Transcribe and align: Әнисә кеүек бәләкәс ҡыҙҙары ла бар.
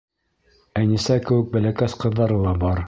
Әнисә 0.81 1.19
кеүек 1.29 1.55
бәләкәс 1.57 1.99
ҡыҙҙары 2.05 2.43
ла 2.47 2.61
бар. 2.67 2.79